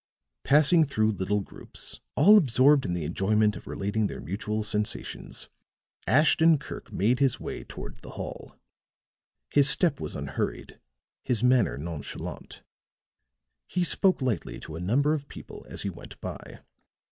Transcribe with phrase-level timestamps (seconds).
[0.43, 5.47] Passing through little groups, all absorbed in the enjoyment of relating their mutual sensations,
[6.07, 8.55] Ashton Kirk made his way toward the hall.
[9.51, 10.79] His step was unhurried,
[11.21, 12.63] his manner nonchalant;
[13.67, 16.61] he spoke lightly to a number of people as he went by.